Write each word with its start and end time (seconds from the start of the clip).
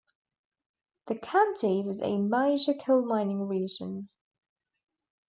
The 1.05 1.15
county 1.19 1.83
was 1.83 2.01
a 2.01 2.17
major 2.17 2.73
coal-mining 2.73 3.47
region. 3.47 4.09